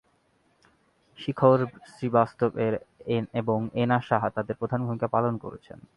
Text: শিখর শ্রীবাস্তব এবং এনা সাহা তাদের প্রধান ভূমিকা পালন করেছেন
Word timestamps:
শিখর 1.19 1.59
শ্রীবাস্তব 1.89 2.51
এবং 3.33 3.59
এনা 3.75 3.97
সাহা 4.01 4.29
তাদের 4.29 4.55
প্রধান 4.61 4.79
ভূমিকা 4.85 5.07
পালন 5.07 5.33
করেছেন 5.43 5.77